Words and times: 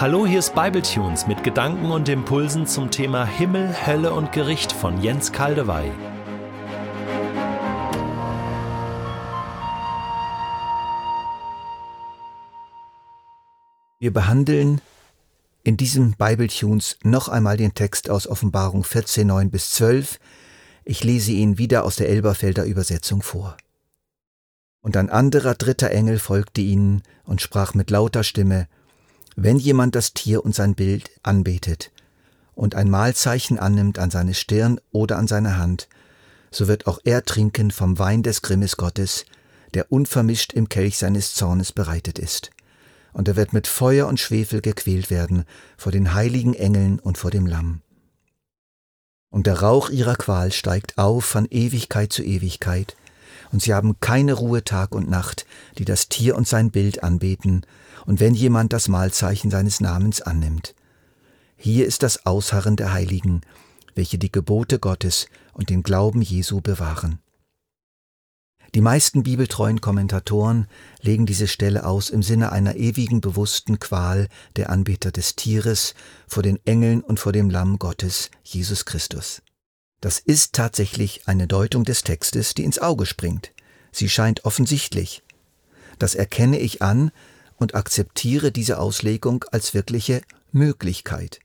Hallo, 0.00 0.26
hier 0.26 0.38
ist 0.38 0.54
Bibletunes 0.54 1.26
mit 1.26 1.44
Gedanken 1.44 1.90
und 1.90 2.08
Impulsen 2.08 2.66
zum 2.66 2.90
Thema 2.90 3.26
Himmel, 3.26 3.86
Hölle 3.86 4.14
und 4.14 4.32
Gericht 4.32 4.72
von 4.72 5.02
Jens 5.02 5.30
Kaldewey. 5.30 5.92
Wir 13.98 14.10
behandeln 14.10 14.80
in 15.64 15.76
diesem 15.76 16.12
Bibletunes 16.12 16.96
noch 17.02 17.28
einmal 17.28 17.58
den 17.58 17.74
Text 17.74 18.08
aus 18.08 18.26
Offenbarung 18.26 18.84
14, 18.84 19.26
9 19.26 19.50
bis 19.50 19.72
12. 19.72 20.18
Ich 20.86 21.04
lese 21.04 21.32
ihn 21.32 21.58
wieder 21.58 21.84
aus 21.84 21.96
der 21.96 22.08
Elberfelder 22.08 22.64
Übersetzung 22.64 23.20
vor. 23.20 23.58
Und 24.80 24.96
ein 24.96 25.10
anderer 25.10 25.54
dritter 25.54 25.90
Engel 25.90 26.18
folgte 26.18 26.62
ihnen 26.62 27.02
und 27.24 27.42
sprach 27.42 27.74
mit 27.74 27.90
lauter 27.90 28.24
Stimme, 28.24 28.66
wenn 29.36 29.58
jemand 29.58 29.94
das 29.94 30.14
Tier 30.14 30.44
und 30.44 30.54
sein 30.54 30.74
Bild 30.74 31.10
anbetet 31.22 31.90
und 32.54 32.74
ein 32.74 32.90
Mahlzeichen 32.90 33.58
annimmt 33.58 33.98
an 33.98 34.10
seine 34.10 34.34
Stirn 34.34 34.80
oder 34.92 35.18
an 35.18 35.28
seine 35.28 35.56
Hand, 35.56 35.88
so 36.50 36.68
wird 36.68 36.86
auch 36.86 36.98
er 37.04 37.24
trinken 37.24 37.70
vom 37.70 37.98
Wein 37.98 38.22
des 38.22 38.42
Grimmes 38.42 38.76
Gottes, 38.76 39.24
der 39.74 39.92
unvermischt 39.92 40.52
im 40.52 40.68
Kelch 40.68 40.98
seines 40.98 41.34
Zornes 41.34 41.72
bereitet 41.72 42.18
ist. 42.18 42.50
Und 43.12 43.28
er 43.28 43.36
wird 43.36 43.52
mit 43.52 43.66
Feuer 43.66 44.06
und 44.06 44.20
Schwefel 44.20 44.60
gequält 44.60 45.10
werden 45.10 45.44
vor 45.76 45.92
den 45.92 46.14
heiligen 46.14 46.54
Engeln 46.54 46.98
und 46.98 47.18
vor 47.18 47.30
dem 47.30 47.46
Lamm. 47.46 47.82
Und 49.30 49.46
der 49.46 49.60
Rauch 49.60 49.90
ihrer 49.90 50.16
Qual 50.16 50.52
steigt 50.52 50.98
auf 50.98 51.24
von 51.24 51.46
Ewigkeit 51.50 52.12
zu 52.12 52.22
Ewigkeit, 52.22 52.96
und 53.52 53.62
sie 53.62 53.74
haben 53.74 54.00
keine 54.00 54.34
Ruhe 54.34 54.64
Tag 54.64 54.94
und 54.94 55.08
Nacht, 55.08 55.46
die 55.78 55.84
das 55.84 56.08
Tier 56.08 56.36
und 56.36 56.46
sein 56.46 56.70
Bild 56.70 57.02
anbeten, 57.02 57.62
und 58.06 58.20
wenn 58.20 58.34
jemand 58.34 58.72
das 58.72 58.88
Mahlzeichen 58.88 59.50
seines 59.50 59.80
Namens 59.80 60.22
annimmt. 60.22 60.74
Hier 61.56 61.86
ist 61.86 62.02
das 62.02 62.24
Ausharren 62.26 62.76
der 62.76 62.92
Heiligen, 62.92 63.42
welche 63.94 64.18
die 64.18 64.32
Gebote 64.32 64.78
Gottes 64.78 65.26
und 65.52 65.68
den 65.68 65.82
Glauben 65.82 66.22
Jesu 66.22 66.60
bewahren. 66.60 67.18
Die 68.74 68.80
meisten 68.80 69.24
bibeltreuen 69.24 69.80
Kommentatoren 69.80 70.68
legen 71.00 71.26
diese 71.26 71.48
Stelle 71.48 71.84
aus 71.84 72.08
im 72.08 72.22
Sinne 72.22 72.52
einer 72.52 72.76
ewigen 72.76 73.20
bewussten 73.20 73.80
Qual 73.80 74.28
der 74.54 74.70
Anbeter 74.70 75.10
des 75.10 75.34
Tieres 75.34 75.94
vor 76.28 76.44
den 76.44 76.58
Engeln 76.64 77.00
und 77.00 77.18
vor 77.18 77.32
dem 77.32 77.50
Lamm 77.50 77.80
Gottes, 77.80 78.30
Jesus 78.44 78.84
Christus. 78.84 79.42
Das 80.00 80.18
ist 80.18 80.54
tatsächlich 80.54 81.28
eine 81.28 81.46
Deutung 81.46 81.84
des 81.84 82.02
Textes, 82.02 82.54
die 82.54 82.64
ins 82.64 82.78
Auge 82.78 83.04
springt. 83.04 83.52
Sie 83.92 84.08
scheint 84.08 84.44
offensichtlich. 84.44 85.22
Das 85.98 86.14
erkenne 86.14 86.58
ich 86.58 86.80
an 86.80 87.10
und 87.56 87.74
akzeptiere 87.74 88.50
diese 88.50 88.78
Auslegung 88.78 89.44
als 89.52 89.74
wirkliche 89.74 90.22
Möglichkeit. 90.52 91.40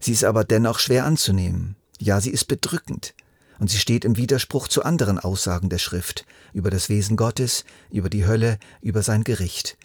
Sie 0.00 0.12
ist 0.12 0.24
aber 0.24 0.44
dennoch 0.44 0.80
schwer 0.80 1.04
anzunehmen. 1.04 1.76
Ja, 1.98 2.20
sie 2.20 2.30
ist 2.30 2.46
bedrückend. 2.46 3.14
Und 3.58 3.70
sie 3.70 3.78
steht 3.78 4.04
im 4.04 4.16
Widerspruch 4.16 4.68
zu 4.68 4.82
anderen 4.82 5.18
Aussagen 5.18 5.70
der 5.70 5.78
Schrift 5.78 6.26
über 6.52 6.70
das 6.70 6.88
Wesen 6.88 7.16
Gottes, 7.16 7.64
über 7.90 8.10
die 8.10 8.26
Hölle, 8.26 8.58
über 8.82 9.02
sein 9.02 9.24
Gericht. 9.24 9.78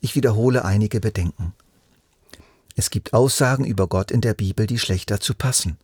Ich 0.00 0.14
wiederhole 0.14 0.64
einige 0.64 1.00
Bedenken. 1.00 1.54
Es 2.76 2.90
gibt 2.90 3.12
Aussagen 3.12 3.64
über 3.64 3.88
Gott 3.88 4.10
in 4.10 4.20
der 4.20 4.34
Bibel, 4.34 4.66
die 4.66 4.78
schlechter 4.78 5.18
zu 5.18 5.34
passen. 5.34 5.78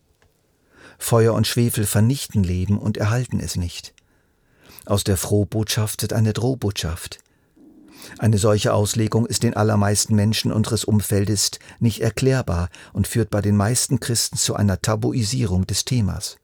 Feuer 0.99 1.33
und 1.33 1.47
Schwefel 1.47 1.85
vernichten 1.85 2.43
Leben 2.43 2.77
und 2.77 2.97
erhalten 2.97 3.39
es 3.39 3.55
nicht. 3.55 3.93
Aus 4.85 5.03
der 5.03 5.17
Frohbotschaft 5.17 6.01
wird 6.03 6.13
eine 6.13 6.33
Drohbotschaft. 6.33 7.19
Eine 8.17 8.37
solche 8.37 8.73
Auslegung 8.73 9.25
ist 9.25 9.43
den 9.43 9.55
allermeisten 9.55 10.15
Menschen 10.15 10.51
unseres 10.51 10.83
Umfeldes 10.83 11.51
nicht 11.79 12.01
erklärbar 12.01 12.69
und 12.93 13.07
führt 13.07 13.29
bei 13.29 13.41
den 13.41 13.55
meisten 13.55 13.99
Christen 13.99 14.37
zu 14.37 14.55
einer 14.55 14.81
Tabuisierung 14.81 15.65
des 15.65 15.85
Themas. 15.85 16.37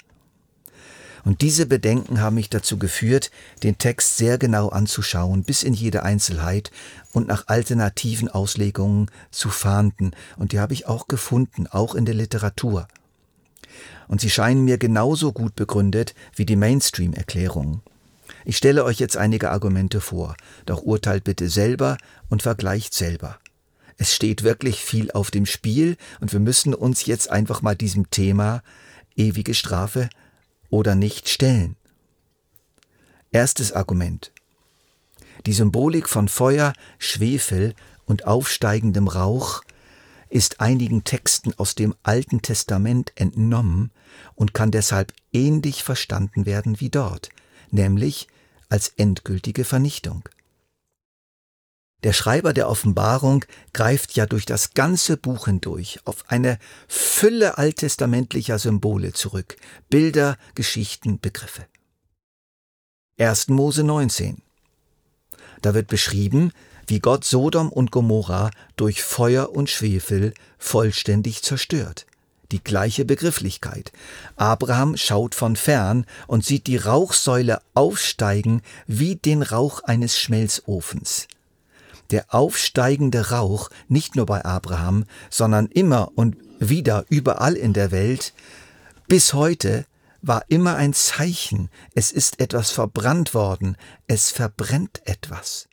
Und 1.23 1.41
diese 1.41 1.65
Bedenken 1.65 2.21
haben 2.21 2.35
mich 2.35 2.49
dazu 2.49 2.77
geführt, 2.77 3.31
den 3.63 3.77
Text 3.79 4.17
sehr 4.17 4.37
genau 4.37 4.69
anzuschauen, 4.69 5.43
bis 5.43 5.63
in 5.63 5.73
jede 5.73 6.03
Einzelheit 6.03 6.71
und 7.13 7.27
nach 7.27 7.47
alternativen 7.47 8.29
Auslegungen 8.29 9.09
zu 9.31 9.49
fahnden. 9.49 10.11
Und 10.37 10.51
die 10.51 10.59
habe 10.59 10.73
ich 10.73 10.87
auch 10.87 11.07
gefunden, 11.07 11.67
auch 11.67 11.95
in 11.95 12.05
der 12.05 12.15
Literatur 12.15 12.87
und 14.07 14.21
sie 14.21 14.29
scheinen 14.29 14.65
mir 14.65 14.77
genauso 14.77 15.31
gut 15.31 15.55
begründet 15.55 16.13
wie 16.35 16.45
die 16.45 16.55
Mainstream-Erklärungen. 16.55 17.81
Ich 18.43 18.57
stelle 18.57 18.83
euch 18.83 18.99
jetzt 18.99 19.17
einige 19.17 19.51
Argumente 19.51 20.01
vor, 20.01 20.35
doch 20.65 20.83
urteilt 20.83 21.23
bitte 21.23 21.49
selber 21.49 21.97
und 22.29 22.43
vergleicht 22.43 22.93
selber. 22.93 23.39
Es 23.97 24.13
steht 24.13 24.43
wirklich 24.43 24.83
viel 24.83 25.11
auf 25.11 25.31
dem 25.31 25.45
Spiel 25.45 25.97
und 26.19 26.33
wir 26.33 26.39
müssen 26.39 26.73
uns 26.73 27.05
jetzt 27.05 27.29
einfach 27.29 27.61
mal 27.61 27.75
diesem 27.75 28.09
Thema 28.09 28.61
ewige 29.15 29.53
Strafe 29.53 30.09
oder 30.69 30.95
nicht 30.95 31.29
stellen. 31.29 31.75
Erstes 33.31 33.71
Argument. 33.71 34.31
Die 35.45 35.53
Symbolik 35.53 36.09
von 36.09 36.27
Feuer, 36.27 36.73
Schwefel 36.99 37.73
und 38.05 38.27
aufsteigendem 38.27 39.07
Rauch 39.07 39.61
ist 40.35 40.59
einigen 40.59 41.05
Texten 41.05 41.53
aus 41.57 41.75
dem 41.75 41.95
Alten 42.03 42.41
Testament 42.41 43.13
entnommen 43.15 43.91
und 44.35 44.53
kann 44.53 44.69
deshalb 44.69 45.13
ähnlich 45.31 45.81
verstanden 45.81 46.45
werden 46.45 46.81
wie 46.81 46.89
dort, 46.89 47.29
nämlich 47.71 48.27
als 48.67 48.89
endgültige 48.89 49.63
Vernichtung. 49.63 50.27
Der 52.03 52.11
Schreiber 52.11 52.51
der 52.51 52.67
Offenbarung 52.67 53.45
greift 53.71 54.17
ja 54.17 54.25
durch 54.25 54.45
das 54.45 54.73
ganze 54.73 55.15
Buch 55.15 55.45
hindurch 55.45 56.01
auf 56.03 56.29
eine 56.29 56.59
Fülle 56.89 57.57
alttestamentlicher 57.57 58.59
Symbole 58.59 59.13
zurück, 59.13 59.55
Bilder, 59.89 60.37
Geschichten, 60.53 61.17
Begriffe. 61.21 61.65
1. 63.17 63.47
Mose 63.47 63.85
19. 63.85 64.41
Da 65.61 65.73
wird 65.73 65.87
beschrieben, 65.87 66.51
wie 66.87 66.99
Gott 66.99 67.23
Sodom 67.23 67.69
und 67.69 67.91
Gomorra 67.91 68.51
durch 68.75 69.03
Feuer 69.03 69.51
und 69.51 69.69
Schwefel 69.69 70.33
vollständig 70.57 71.43
zerstört. 71.43 72.05
Die 72.51 72.63
gleiche 72.63 73.05
Begrifflichkeit. 73.05 73.91
Abraham 74.35 74.97
schaut 74.97 75.33
von 75.33 75.55
fern 75.55 76.05
und 76.27 76.45
sieht 76.45 76.67
die 76.67 76.77
Rauchsäule 76.77 77.59
aufsteigen 77.73 78.61
wie 78.85 79.15
den 79.15 79.41
Rauch 79.41 79.81
eines 79.83 80.19
Schmelzofens. 80.19 81.27
Der 82.11 82.33
aufsteigende 82.33 83.31
Rauch, 83.31 83.71
nicht 83.87 84.15
nur 84.15 84.27
bei 84.27 84.45
Abraham, 84.45 85.05
sondern 85.31 85.65
immer 85.67 86.11
und 86.15 86.37
wieder 86.59 87.05
überall 87.09 87.55
in 87.55 87.73
der 87.73 87.91
Welt, 87.91 88.33
bis 89.07 89.33
heute 89.33 89.85
war 90.21 90.45
immer 90.47 90.75
ein 90.75 90.93
Zeichen, 90.93 91.69
es 91.93 92.11
ist 92.11 92.39
etwas 92.39 92.71
verbrannt 92.71 93.33
worden, 93.33 93.77
es 94.07 94.31
verbrennt 94.31 95.01
etwas. 95.05 95.67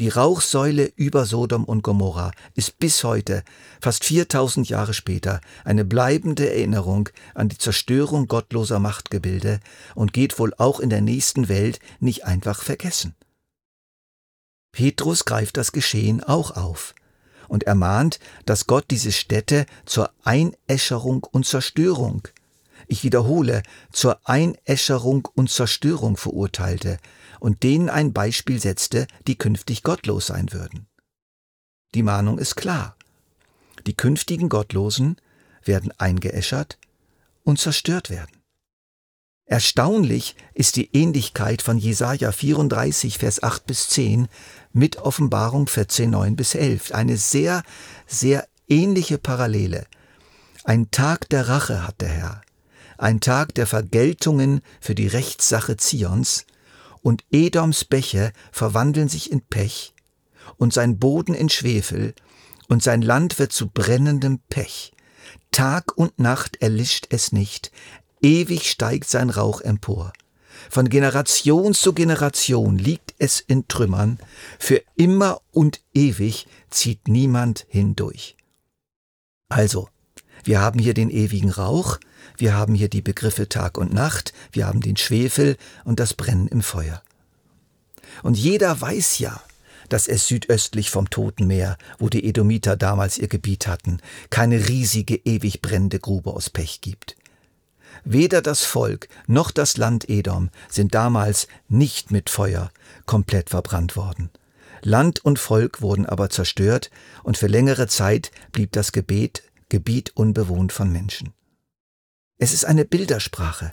Die 0.00 0.08
Rauchsäule 0.08 0.92
über 0.96 1.24
Sodom 1.24 1.64
und 1.64 1.82
Gomorra 1.82 2.32
ist 2.56 2.80
bis 2.80 3.04
heute, 3.04 3.44
fast 3.80 4.04
4000 4.04 4.68
Jahre 4.68 4.92
später, 4.92 5.40
eine 5.64 5.84
bleibende 5.84 6.50
Erinnerung 6.50 7.10
an 7.32 7.48
die 7.48 7.58
Zerstörung 7.58 8.26
gottloser 8.26 8.80
Machtgebilde 8.80 9.60
und 9.94 10.12
geht 10.12 10.40
wohl 10.40 10.52
auch 10.58 10.80
in 10.80 10.90
der 10.90 11.00
nächsten 11.00 11.48
Welt 11.48 11.78
nicht 12.00 12.24
einfach 12.24 12.60
vergessen. 12.64 13.14
Petrus 14.72 15.26
greift 15.26 15.56
das 15.56 15.70
Geschehen 15.70 16.24
auch 16.24 16.50
auf 16.50 16.96
und 17.46 17.62
ermahnt, 17.62 18.18
dass 18.46 18.66
Gott 18.66 18.86
diese 18.90 19.12
Städte 19.12 19.64
zur 19.86 20.10
Einäscherung 20.24 21.22
und 21.22 21.46
Zerstörung, 21.46 22.26
ich 22.88 23.04
wiederhole, 23.04 23.62
zur 23.92 24.18
Einäscherung 24.24 25.28
und 25.36 25.50
Zerstörung 25.50 26.16
verurteilte 26.16 26.98
und 27.44 27.62
denen 27.62 27.90
ein 27.90 28.14
Beispiel 28.14 28.58
setzte, 28.58 29.06
die 29.26 29.36
künftig 29.36 29.82
gottlos 29.82 30.28
sein 30.28 30.54
würden. 30.54 30.86
Die 31.94 32.02
Mahnung 32.02 32.38
ist 32.38 32.54
klar. 32.56 32.96
Die 33.86 33.92
künftigen 33.92 34.48
Gottlosen 34.48 35.18
werden 35.62 35.92
eingeäschert 35.98 36.78
und 37.42 37.60
zerstört 37.60 38.08
werden. 38.08 38.40
Erstaunlich 39.44 40.36
ist 40.54 40.76
die 40.76 40.88
Ähnlichkeit 40.96 41.60
von 41.60 41.76
Jesaja 41.76 42.32
34, 42.32 43.18
Vers 43.18 43.42
8 43.42 43.66
bis 43.66 43.90
10 43.90 44.28
mit 44.72 44.96
Offenbarung 44.96 45.66
14, 45.66 46.08
9 46.08 46.36
bis 46.36 46.54
11. 46.54 46.92
Eine 46.92 47.18
sehr, 47.18 47.62
sehr 48.06 48.48
ähnliche 48.68 49.18
Parallele. 49.18 49.84
Ein 50.64 50.90
Tag 50.90 51.28
der 51.28 51.46
Rache 51.46 51.86
hat 51.86 52.00
der 52.00 52.08
Herr. 52.08 52.40
Ein 52.96 53.20
Tag 53.20 53.54
der 53.54 53.66
Vergeltungen 53.66 54.62
für 54.80 54.94
die 54.94 55.08
Rechtssache 55.08 55.76
Zions 55.76 56.46
und 57.04 57.24
Edoms 57.30 57.84
Bäche 57.84 58.32
verwandeln 58.50 59.08
sich 59.08 59.30
in 59.30 59.42
Pech 59.42 59.94
und 60.56 60.72
sein 60.72 60.98
Boden 60.98 61.34
in 61.34 61.48
Schwefel 61.48 62.14
und 62.66 62.82
sein 62.82 63.00
Land 63.00 63.38
wird 63.38 63.52
zu 63.52 63.68
brennendem 63.68 64.40
Pech. 64.48 64.92
Tag 65.52 65.96
und 65.96 66.18
Nacht 66.18 66.56
erlischt 66.56 67.06
es 67.10 67.30
nicht, 67.30 67.70
ewig 68.20 68.68
steigt 68.68 69.08
sein 69.08 69.30
Rauch 69.30 69.60
empor. 69.60 70.12
Von 70.68 70.88
Generation 70.88 71.74
zu 71.74 71.92
Generation 71.92 72.78
liegt 72.78 73.04
liegt 73.04 73.14
es 73.18 73.40
in 73.40 73.68
Trümmern, 73.68 74.18
für 74.58 74.82
immer 74.96 75.40
und 75.52 75.82
ewig 75.92 76.46
zieht 76.70 77.08
niemand 77.08 77.66
hindurch. 77.68 78.36
Also, 79.48 79.88
wir 80.44 80.60
haben 80.60 80.78
hier 80.78 80.94
den 80.94 81.10
ewigen 81.10 81.50
Rauch, 81.50 81.98
wir 82.36 82.54
haben 82.54 82.74
hier 82.74 82.88
die 82.88 83.02
Begriffe 83.02 83.48
Tag 83.48 83.78
und 83.78 83.92
Nacht, 83.92 84.32
wir 84.52 84.66
haben 84.66 84.80
den 84.80 84.96
Schwefel 84.96 85.56
und 85.84 86.00
das 86.00 86.14
Brennen 86.14 86.48
im 86.48 86.62
Feuer. 86.62 87.02
Und 88.22 88.38
jeder 88.38 88.80
weiß 88.80 89.18
ja, 89.18 89.40
dass 89.88 90.08
es 90.08 90.26
südöstlich 90.26 90.90
vom 90.90 91.10
Toten 91.10 91.46
Meer, 91.46 91.76
wo 91.98 92.08
die 92.08 92.26
Edomiter 92.26 92.76
damals 92.76 93.18
ihr 93.18 93.28
Gebiet 93.28 93.66
hatten, 93.66 93.98
keine 94.30 94.68
riesige, 94.68 95.16
ewig 95.16 95.62
brennende 95.62 95.98
Grube 95.98 96.30
aus 96.30 96.50
Pech 96.50 96.80
gibt. 96.80 97.16
Weder 98.04 98.42
das 98.42 98.64
Volk 98.64 99.08
noch 99.26 99.50
das 99.50 99.76
Land 99.76 100.08
Edom 100.08 100.50
sind 100.68 100.94
damals 100.94 101.48
nicht 101.68 102.10
mit 102.10 102.28
Feuer 102.28 102.70
komplett 103.06 103.50
verbrannt 103.50 103.96
worden. 103.96 104.30
Land 104.82 105.24
und 105.24 105.38
Volk 105.38 105.80
wurden 105.80 106.04
aber 106.04 106.28
zerstört 106.28 106.90
und 107.22 107.38
für 107.38 107.46
längere 107.46 107.86
Zeit 107.86 108.30
blieb 108.52 108.72
das 108.72 108.92
Gebet, 108.92 109.42
Gebiet 109.74 110.12
unbewohnt 110.14 110.72
von 110.72 110.92
Menschen. 110.92 111.32
Es 112.38 112.52
ist 112.52 112.64
eine 112.64 112.84
Bildersprache. 112.84 113.72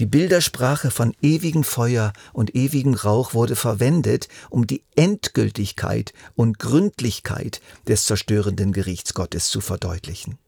Die 0.00 0.06
Bildersprache 0.06 0.90
von 0.90 1.14
ewigem 1.20 1.64
Feuer 1.64 2.14
und 2.32 2.56
ewigem 2.56 2.94
Rauch 2.94 3.34
wurde 3.34 3.56
verwendet, 3.56 4.28
um 4.48 4.66
die 4.66 4.84
Endgültigkeit 4.94 6.14
und 6.34 6.58
Gründlichkeit 6.58 7.60
des 7.86 8.06
zerstörenden 8.06 8.72
Gerichts 8.72 9.12
Gottes 9.12 9.50
zu 9.50 9.60
verdeutlichen. 9.60 10.38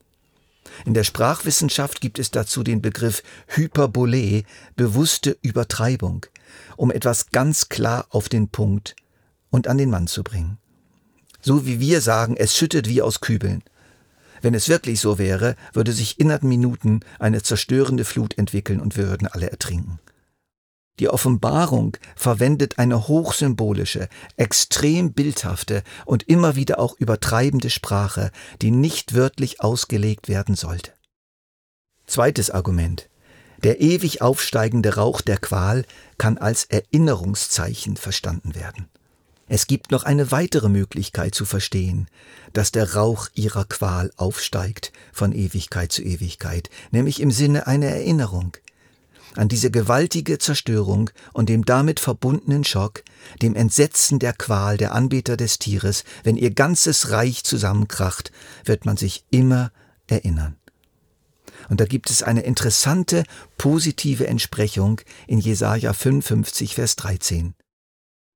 In 0.87 0.95
der 0.95 1.05
Sprachwissenschaft 1.05 2.01
gibt 2.01 2.19
es 2.19 2.31
dazu 2.31 2.63
den 2.63 2.81
Begriff 2.81 3.23
Hyperbole, 3.49 4.45
bewusste 4.77 5.37
Übertreibung, 5.43 6.25
um 6.79 6.91
etwas 6.91 7.33
ganz 7.33 7.69
klar 7.69 8.07
auf 8.09 8.31
den 8.31 8.49
Punkt 8.49 8.97
und 9.51 9.69
an 9.69 9.77
den 9.77 9.91
Mann 9.91 10.07
zu 10.07 10.25
bringen. 10.25 10.57
So 11.43 11.67
wie 11.67 11.81
wir 11.81 12.01
sagen, 12.01 12.35
es 12.35 12.57
schüttet 12.57 12.89
wie 12.89 13.03
aus 13.03 13.21
Kübeln. 13.21 13.63
Wenn 14.41 14.55
es 14.55 14.69
wirklich 14.69 15.01
so 15.01 15.19
wäre, 15.19 15.57
würde 15.73 15.93
sich 15.93 16.21
innerhalb 16.21 16.43
Minuten 16.43 17.01
eine 17.19 17.43
zerstörende 17.43 18.05
Flut 18.05 18.39
entwickeln 18.39 18.81
und 18.81 18.97
wir 18.97 19.09
würden 19.09 19.29
alle 19.29 19.51
ertrinken. 19.51 19.99
Die 20.99 21.09
Offenbarung 21.09 21.97
verwendet 22.17 22.79
eine 22.79 23.07
hochsymbolische, 23.07 24.09
extrem 24.37 25.13
bildhafte 25.13 25.85
und 26.07 26.25
immer 26.25 26.57
wieder 26.57 26.81
auch 26.81 26.97
übertreibende 26.99 27.71
Sprache, 27.71 28.33
die 28.63 28.73
nicht 28.73 29.15
wörtlich 29.15 29.61
ausgelegt 29.61 30.29
werden 30.29 30.57
sollte. 30.57 30.93
Zweites 32.07 32.51
Argument. 32.51 33.09
Der 33.63 33.81
ewig 33.81 34.23
aufsteigende 34.23 34.95
Rauch 34.97 35.21
der 35.21 35.39
Qual 35.39 35.85
kann 36.17 36.39
als 36.39 36.65
Erinnerungszeichen 36.65 37.97
verstanden 37.97 38.55
werden. 38.55 38.89
Es 39.49 39.67
gibt 39.67 39.91
noch 39.91 40.05
eine 40.05 40.31
weitere 40.31 40.69
Möglichkeit 40.69 41.35
zu 41.35 41.45
verstehen, 41.47 42.09
dass 42.53 42.71
der 42.71 42.95
Rauch 42.95 43.29
ihrer 43.35 43.65
Qual 43.65 44.13
aufsteigt 44.17 44.93
von 45.13 45.33
Ewigkeit 45.33 45.91
zu 45.91 46.03
Ewigkeit, 46.03 46.69
nämlich 46.91 47.21
im 47.21 47.31
Sinne 47.31 47.67
einer 47.67 47.87
Erinnerung 47.87 48.57
an 49.37 49.49
diese 49.49 49.71
gewaltige 49.71 50.39
Zerstörung 50.39 51.11
und 51.33 51.49
dem 51.49 51.65
damit 51.65 52.01
verbundenen 52.01 52.65
Schock, 52.65 53.05
dem 53.41 53.55
Entsetzen 53.55 54.19
der 54.19 54.33
Qual 54.33 54.77
der 54.77 54.93
Anbeter 54.93 55.37
des 55.37 55.59
Tieres, 55.59 56.05
wenn 56.25 56.37
ihr 56.37 56.51
ganzes 56.51 57.11
Reich 57.11 57.45
zusammenkracht, 57.45 58.33
wird 58.65 58.85
man 58.85 58.97
sich 58.97 59.25
immer 59.31 59.71
erinnern. 60.09 60.57
Und 61.69 61.81
da 61.81 61.85
gibt 61.85 62.11
es 62.11 62.23
eine 62.23 62.41
interessante 62.43 63.25
positive 63.59 64.27
Entsprechung 64.27 65.01
in 65.27 65.39
Jesaja 65.39 65.93
55, 65.93 66.75
Vers 66.75 66.97
13. 66.97 67.55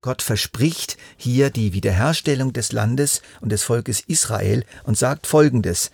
Gott 0.03 0.21
verspricht 0.21 0.97
hier 1.17 1.51
die 1.51 1.73
Wiederherstellung 1.73 2.53
des 2.53 2.73
Landes 2.73 3.23
und 3.41 3.51
des 3.51 3.63
Volkes 3.63 4.01
Israel 4.01 4.65
und 4.83 4.99
sagt 4.99 5.29
folgendes. 5.29 5.93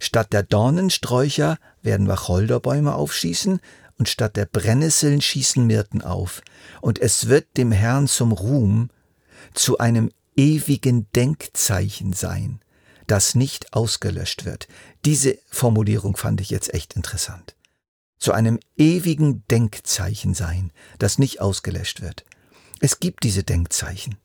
Statt 0.00 0.32
der 0.32 0.42
Dornensträucher 0.42 1.58
werden 1.80 2.08
Wacholderbäume 2.08 2.94
aufschießen 2.94 3.60
und 3.98 4.08
statt 4.08 4.36
der 4.36 4.46
Brennnesseln 4.46 5.20
schießen 5.20 5.64
Myrten 5.64 6.02
auf. 6.02 6.42
Und 6.80 6.98
es 6.98 7.28
wird 7.28 7.56
dem 7.56 7.70
Herrn 7.70 8.08
zum 8.08 8.32
Ruhm, 8.32 8.90
zu 9.54 9.78
einem 9.78 10.10
ewigen 10.36 11.06
Denkzeichen 11.12 12.12
sein, 12.12 12.60
das 13.06 13.36
nicht 13.36 13.74
ausgelöscht 13.74 14.44
wird. 14.44 14.66
Diese 15.04 15.38
Formulierung 15.48 16.16
fand 16.16 16.40
ich 16.40 16.50
jetzt 16.50 16.74
echt 16.74 16.94
interessant. 16.96 17.54
Zu 18.18 18.32
einem 18.32 18.58
ewigen 18.76 19.46
Denkzeichen 19.48 20.34
sein, 20.34 20.72
das 20.98 21.18
nicht 21.18 21.40
ausgelöscht 21.40 22.00
wird. 22.00 22.24
Es 22.84 23.00
gibt 23.00 23.24
diese 23.24 23.44
Denkzeichen. 23.44 24.16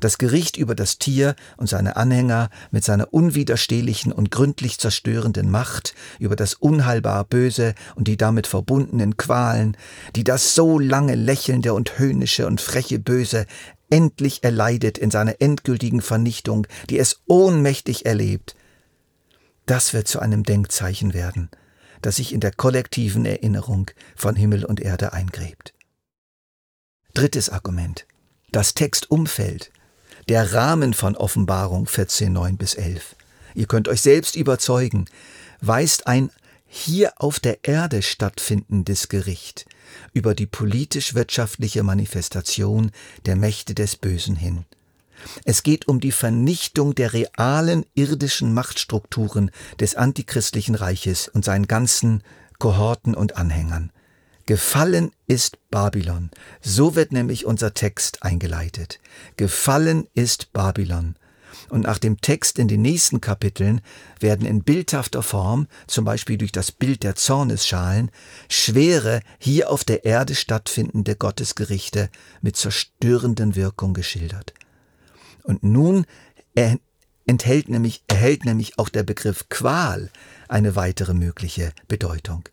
Das 0.00 0.18
Gericht 0.18 0.56
über 0.56 0.74
das 0.74 0.98
Tier 0.98 1.36
und 1.56 1.68
seine 1.68 1.94
Anhänger 1.94 2.50
mit 2.72 2.82
seiner 2.82 3.14
unwiderstehlichen 3.14 4.10
und 4.10 4.32
gründlich 4.32 4.80
zerstörenden 4.80 5.48
Macht, 5.48 5.94
über 6.18 6.34
das 6.34 6.54
unheilbar 6.54 7.22
Böse 7.22 7.76
und 7.94 8.08
die 8.08 8.16
damit 8.16 8.48
verbundenen 8.48 9.16
Qualen, 9.16 9.76
die 10.16 10.24
das 10.24 10.56
so 10.56 10.80
lange 10.80 11.14
lächelnde 11.14 11.72
und 11.72 11.96
höhnische 11.96 12.48
und 12.48 12.60
freche 12.60 12.98
Böse 12.98 13.46
endlich 13.90 14.42
erleidet 14.42 14.98
in 14.98 15.12
seiner 15.12 15.40
endgültigen 15.40 16.00
Vernichtung, 16.00 16.66
die 16.90 16.98
es 16.98 17.20
ohnmächtig 17.28 18.06
erlebt, 18.06 18.56
das 19.66 19.92
wird 19.92 20.08
zu 20.08 20.18
einem 20.18 20.42
Denkzeichen 20.42 21.14
werden, 21.14 21.48
das 22.02 22.16
sich 22.16 22.32
in 22.32 22.40
der 22.40 22.50
kollektiven 22.50 23.24
Erinnerung 23.24 23.88
von 24.16 24.34
Himmel 24.34 24.64
und 24.64 24.80
Erde 24.80 25.12
eingräbt. 25.12 25.73
Drittes 27.14 27.48
Argument. 27.48 28.06
Das 28.50 28.74
Textumfeld. 28.74 29.70
Der 30.28 30.52
Rahmen 30.52 30.94
von 30.94 31.16
Offenbarung 31.16 31.86
14, 31.86 32.32
9 32.32 32.56
bis 32.56 32.74
11. 32.74 33.14
Ihr 33.54 33.66
könnt 33.66 33.86
euch 33.86 34.00
selbst 34.00 34.34
überzeugen, 34.34 35.04
weist 35.60 36.08
ein 36.08 36.30
hier 36.66 37.12
auf 37.18 37.38
der 37.38 37.62
Erde 37.62 38.02
stattfindendes 38.02 39.08
Gericht 39.08 39.64
über 40.12 40.34
die 40.34 40.46
politisch-wirtschaftliche 40.46 41.84
Manifestation 41.84 42.90
der 43.26 43.36
Mächte 43.36 43.76
des 43.76 43.94
Bösen 43.94 44.34
hin. 44.34 44.64
Es 45.44 45.62
geht 45.62 45.86
um 45.86 46.00
die 46.00 46.10
Vernichtung 46.10 46.96
der 46.96 47.12
realen 47.12 47.86
irdischen 47.94 48.52
Machtstrukturen 48.52 49.52
des 49.78 49.94
antichristlichen 49.94 50.74
Reiches 50.74 51.28
und 51.28 51.44
seinen 51.44 51.68
ganzen 51.68 52.24
Kohorten 52.58 53.14
und 53.14 53.36
Anhängern. 53.36 53.92
Gefallen 54.46 55.12
ist 55.26 55.58
Babylon. 55.70 56.30
So 56.60 56.94
wird 56.94 57.12
nämlich 57.12 57.46
unser 57.46 57.72
Text 57.72 58.22
eingeleitet. 58.22 59.00
Gefallen 59.36 60.06
ist 60.14 60.52
Babylon. 60.52 61.16
Und 61.70 61.82
nach 61.82 61.98
dem 61.98 62.20
Text 62.20 62.58
in 62.58 62.68
den 62.68 62.82
nächsten 62.82 63.22
Kapiteln 63.22 63.80
werden 64.20 64.46
in 64.46 64.62
bildhafter 64.62 65.22
Form, 65.22 65.66
zum 65.86 66.04
Beispiel 66.04 66.36
durch 66.36 66.52
das 66.52 66.72
Bild 66.72 67.02
der 67.02 67.14
Zornesschalen, 67.14 68.10
schwere, 68.50 69.22
hier 69.38 69.70
auf 69.70 69.82
der 69.82 70.04
Erde 70.04 70.34
stattfindende 70.34 71.16
Gottesgerichte 71.16 72.10
mit 72.42 72.56
zerstörenden 72.56 73.56
Wirkung 73.56 73.94
geschildert. 73.94 74.52
Und 75.42 75.62
nun 75.62 76.04
enthält 77.24 77.70
nämlich, 77.70 78.04
erhält 78.08 78.44
nämlich 78.44 78.78
auch 78.78 78.90
der 78.90 79.02
Begriff 79.02 79.48
Qual 79.48 80.10
eine 80.48 80.76
weitere 80.76 81.14
mögliche 81.14 81.72
Bedeutung. 81.88 82.48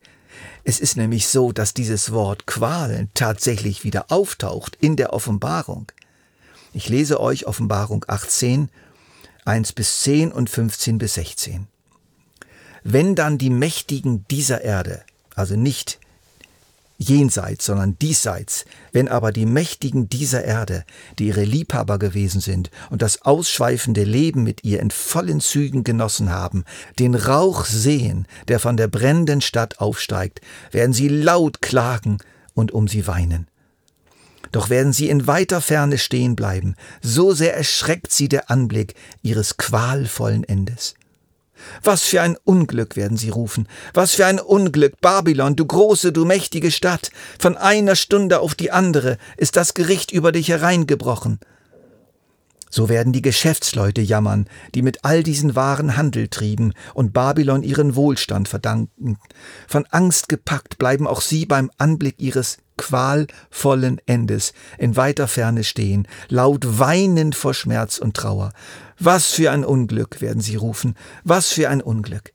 Es 0.63 0.79
ist 0.79 0.97
nämlich 0.97 1.27
so, 1.27 1.51
dass 1.51 1.73
dieses 1.73 2.11
Wort 2.11 2.47
Qualen 2.47 3.09
tatsächlich 3.13 3.83
wieder 3.83 4.11
auftaucht 4.11 4.77
in 4.79 4.95
der 4.95 5.13
Offenbarung. 5.13 5.91
Ich 6.73 6.87
lese 6.89 7.19
euch 7.19 7.47
Offenbarung 7.47 8.05
18, 8.07 8.69
1 9.45 9.73
bis 9.73 10.01
10 10.01 10.31
und 10.31 10.49
15 10.49 10.97
bis 10.97 11.15
16. 11.15 11.67
Wenn 12.83 13.15
dann 13.15 13.37
die 13.37 13.49
Mächtigen 13.49 14.25
dieser 14.29 14.61
Erde, 14.61 15.03
also 15.35 15.55
nicht 15.55 15.99
jenseits, 17.01 17.65
sondern 17.65 17.97
diesseits. 17.99 18.65
Wenn 18.91 19.07
aber 19.07 19.31
die 19.31 19.45
Mächtigen 19.45 20.07
dieser 20.07 20.43
Erde, 20.43 20.85
die 21.19 21.27
ihre 21.27 21.43
Liebhaber 21.43 21.99
gewesen 21.99 22.41
sind 22.41 22.69
und 22.89 23.01
das 23.01 23.23
ausschweifende 23.23 24.03
Leben 24.03 24.43
mit 24.43 24.63
ihr 24.63 24.79
in 24.79 24.91
vollen 24.91 25.41
Zügen 25.41 25.83
genossen 25.83 26.29
haben, 26.29 26.63
den 26.99 27.15
Rauch 27.15 27.65
sehen, 27.65 28.27
der 28.47 28.59
von 28.59 28.77
der 28.77 28.87
brennenden 28.87 29.41
Stadt 29.41 29.79
aufsteigt, 29.79 30.41
werden 30.71 30.93
sie 30.93 31.07
laut 31.07 31.61
klagen 31.61 32.19
und 32.53 32.71
um 32.71 32.87
sie 32.87 33.07
weinen. 33.07 33.47
Doch 34.51 34.69
werden 34.69 34.93
sie 34.93 35.09
in 35.09 35.27
weiter 35.27 35.61
Ferne 35.61 35.97
stehen 35.97 36.35
bleiben, 36.35 36.75
so 37.01 37.33
sehr 37.33 37.55
erschreckt 37.55 38.11
sie 38.11 38.27
der 38.27 38.51
Anblick 38.51 38.95
ihres 39.21 39.57
qualvollen 39.57 40.43
Endes. 40.43 40.95
Was 41.83 42.03
für 42.03 42.21
ein 42.21 42.37
Unglück 42.43 42.95
werden 42.95 43.17
sie 43.17 43.29
rufen. 43.29 43.67
Was 43.93 44.13
für 44.13 44.25
ein 44.25 44.39
Unglück, 44.39 44.99
Babylon, 45.01 45.55
du 45.55 45.65
große, 45.65 46.11
du 46.11 46.25
mächtige 46.25 46.71
Stadt. 46.71 47.11
Von 47.39 47.57
einer 47.57 47.95
Stunde 47.95 48.39
auf 48.39 48.55
die 48.55 48.71
andere 48.71 49.17
ist 49.37 49.55
das 49.55 49.73
Gericht 49.73 50.11
über 50.11 50.31
dich 50.31 50.49
hereingebrochen. 50.49 51.39
So 52.71 52.87
werden 52.87 53.11
die 53.11 53.21
Geschäftsleute 53.21 54.01
jammern, 54.01 54.47
die 54.73 54.81
mit 54.81 55.03
all 55.03 55.23
diesen 55.23 55.55
Waren 55.55 55.97
Handel 55.97 56.29
trieben 56.29 56.73
und 56.93 57.11
Babylon 57.11 57.63
ihren 57.63 57.95
Wohlstand 57.95 58.47
verdanken. 58.47 59.17
Von 59.67 59.85
Angst 59.91 60.29
gepackt 60.29 60.77
bleiben 60.77 61.05
auch 61.05 61.21
sie 61.21 61.45
beim 61.45 61.69
Anblick 61.77 62.15
ihres 62.19 62.57
qualvollen 62.77 63.99
Endes 64.07 64.53
in 64.79 64.95
weiter 64.95 65.27
Ferne 65.27 65.63
stehen, 65.63 66.07
laut 66.29 66.79
weinend 66.79 67.35
vor 67.35 67.53
Schmerz 67.53 67.97
und 67.97 68.15
Trauer. 68.15 68.53
Was 68.97 69.27
für 69.27 69.51
ein 69.51 69.65
Unglück, 69.65 70.21
werden 70.21 70.41
sie 70.41 70.55
rufen, 70.55 70.95
was 71.23 71.49
für 71.49 71.69
ein 71.69 71.81
Unglück. 71.81 72.33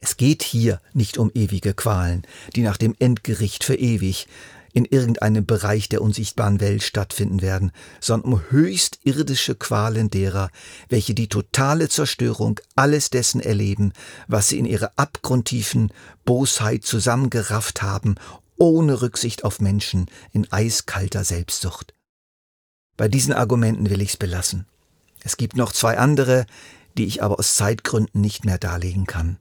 Es 0.00 0.16
geht 0.16 0.42
hier 0.42 0.80
nicht 0.92 1.18
um 1.18 1.30
ewige 1.34 1.74
Qualen, 1.74 2.22
die 2.54 2.62
nach 2.62 2.76
dem 2.76 2.94
Endgericht 2.98 3.64
für 3.64 3.74
ewig, 3.74 4.28
in 4.72 4.84
irgendeinem 4.84 5.46
Bereich 5.46 5.88
der 5.88 6.02
unsichtbaren 6.02 6.60
Welt 6.60 6.82
stattfinden 6.82 7.42
werden, 7.42 7.72
sondern 8.00 8.32
um 8.32 8.42
höchst 8.50 8.98
irdische 9.04 9.54
Qualen 9.54 10.10
derer, 10.10 10.50
welche 10.88 11.14
die 11.14 11.28
totale 11.28 11.88
Zerstörung 11.88 12.60
alles 12.76 13.10
dessen 13.10 13.40
erleben, 13.40 13.92
was 14.28 14.48
sie 14.48 14.58
in 14.58 14.66
ihrer 14.66 14.92
abgrundtiefen 14.96 15.92
Bosheit 16.24 16.84
zusammengerafft 16.84 17.82
haben, 17.82 18.14
ohne 18.56 19.00
Rücksicht 19.02 19.44
auf 19.44 19.60
Menschen 19.60 20.06
in 20.32 20.50
eiskalter 20.52 21.24
Selbstsucht. 21.24 21.94
Bei 22.96 23.08
diesen 23.08 23.32
Argumenten 23.32 23.88
will 23.88 24.02
ich's 24.02 24.18
belassen. 24.18 24.66
Es 25.22 25.36
gibt 25.36 25.56
noch 25.56 25.72
zwei 25.72 25.98
andere, 25.98 26.46
die 26.98 27.06
ich 27.06 27.22
aber 27.22 27.38
aus 27.38 27.54
Zeitgründen 27.54 28.20
nicht 28.20 28.44
mehr 28.44 28.58
darlegen 28.58 29.06
kann. 29.06 29.38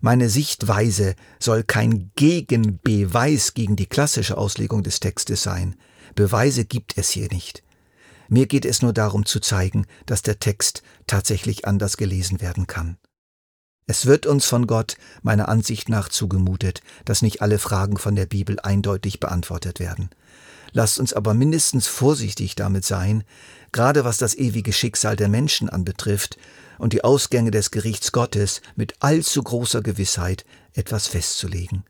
Meine 0.00 0.28
Sichtweise 0.28 1.14
soll 1.40 1.64
kein 1.64 2.10
Gegenbeweis 2.14 3.54
gegen 3.54 3.76
die 3.76 3.86
klassische 3.86 4.38
Auslegung 4.38 4.82
des 4.82 5.00
Textes 5.00 5.42
sein. 5.42 5.76
Beweise 6.14 6.64
gibt 6.64 6.96
es 6.96 7.10
hier 7.10 7.28
nicht. 7.28 7.62
Mir 8.28 8.46
geht 8.46 8.64
es 8.64 8.82
nur 8.82 8.92
darum 8.92 9.24
zu 9.24 9.40
zeigen, 9.40 9.86
dass 10.06 10.22
der 10.22 10.38
Text 10.38 10.82
tatsächlich 11.06 11.66
anders 11.66 11.96
gelesen 11.96 12.40
werden 12.40 12.66
kann. 12.66 12.98
Es 13.86 14.04
wird 14.04 14.26
uns 14.26 14.44
von 14.44 14.66
Gott 14.66 14.98
meiner 15.22 15.48
Ansicht 15.48 15.88
nach 15.88 16.10
zugemutet, 16.10 16.82
dass 17.06 17.22
nicht 17.22 17.40
alle 17.40 17.58
Fragen 17.58 17.96
von 17.96 18.14
der 18.14 18.26
Bibel 18.26 18.60
eindeutig 18.60 19.18
beantwortet 19.18 19.80
werden. 19.80 20.10
Lasst 20.72 20.98
uns 20.98 21.12
aber 21.12 21.34
mindestens 21.34 21.86
vorsichtig 21.86 22.54
damit 22.54 22.84
sein, 22.84 23.24
gerade 23.72 24.04
was 24.04 24.18
das 24.18 24.34
ewige 24.34 24.72
Schicksal 24.72 25.16
der 25.16 25.28
Menschen 25.28 25.68
anbetrifft, 25.68 26.38
und 26.78 26.92
die 26.92 27.04
Ausgänge 27.04 27.50
des 27.50 27.70
Gerichts 27.70 28.12
Gottes 28.12 28.62
mit 28.76 28.94
allzu 29.00 29.42
großer 29.42 29.82
Gewissheit 29.82 30.44
etwas 30.74 31.08
festzulegen. 31.08 31.84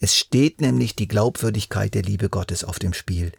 Es 0.00 0.16
steht 0.16 0.60
nämlich 0.60 0.96
die 0.96 1.08
Glaubwürdigkeit 1.08 1.94
der 1.94 2.02
Liebe 2.02 2.28
Gottes 2.28 2.64
auf 2.64 2.78
dem 2.78 2.94
Spiel, 2.94 3.32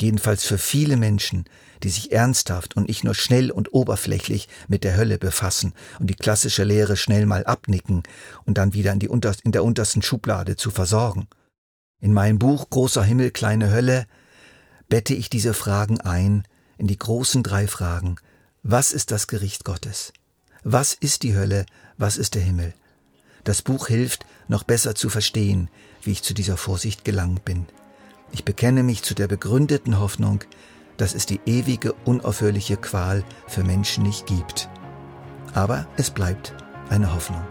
jedenfalls 0.00 0.44
für 0.44 0.58
viele 0.58 0.96
Menschen, 0.96 1.44
die 1.82 1.90
sich 1.90 2.12
ernsthaft 2.12 2.76
und 2.76 2.88
nicht 2.88 3.04
nur 3.04 3.14
schnell 3.14 3.50
und 3.50 3.72
oberflächlich 3.72 4.48
mit 4.66 4.84
der 4.84 4.96
Hölle 4.96 5.18
befassen 5.18 5.74
und 5.98 6.08
die 6.08 6.14
klassische 6.14 6.64
Lehre 6.64 6.96
schnell 6.96 7.26
mal 7.26 7.44
abnicken 7.44 8.02
und 8.44 8.58
dann 8.58 8.74
wieder 8.74 8.92
in, 8.92 9.06
unter, 9.08 9.34
in 9.44 9.52
der 9.52 9.64
untersten 9.64 10.02
Schublade 10.02 10.56
zu 10.56 10.70
versorgen. 10.70 11.28
In 12.00 12.12
meinem 12.12 12.38
Buch 12.38 12.70
Großer 12.70 13.02
Himmel, 13.02 13.32
kleine 13.32 13.70
Hölle 13.70 14.06
bette 14.88 15.14
ich 15.14 15.28
diese 15.30 15.52
Fragen 15.52 16.00
ein 16.00 16.44
in 16.76 16.86
die 16.86 16.98
großen 16.98 17.42
drei 17.42 17.66
Fragen. 17.66 18.16
Was 18.62 18.92
ist 18.92 19.10
das 19.10 19.26
Gericht 19.26 19.64
Gottes? 19.64 20.12
Was 20.62 20.94
ist 20.94 21.24
die 21.24 21.34
Hölle? 21.34 21.66
Was 21.96 22.16
ist 22.16 22.36
der 22.36 22.42
Himmel? 22.42 22.72
Das 23.42 23.62
Buch 23.62 23.88
hilft, 23.88 24.26
noch 24.46 24.62
besser 24.62 24.94
zu 24.94 25.08
verstehen, 25.08 25.70
wie 26.02 26.12
ich 26.12 26.22
zu 26.22 26.34
dieser 26.34 26.56
Vorsicht 26.56 27.04
gelangt 27.04 27.44
bin. 27.44 27.66
Ich 28.30 28.44
bekenne 28.44 28.82
mich 28.82 29.02
zu 29.02 29.14
der 29.14 29.26
begründeten 29.26 29.98
Hoffnung, 29.98 30.44
dass 30.98 31.14
es 31.14 31.26
die 31.26 31.40
ewige, 31.46 31.94
unaufhörliche 32.04 32.76
Qual 32.76 33.24
für 33.46 33.64
Menschen 33.64 34.04
nicht 34.04 34.26
gibt. 34.26 34.68
Aber 35.52 35.88
es 35.96 36.10
bleibt 36.10 36.54
eine 36.90 37.14
Hoffnung. 37.14 37.42